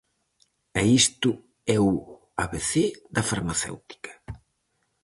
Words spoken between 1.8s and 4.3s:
o abecé da farmacéutica.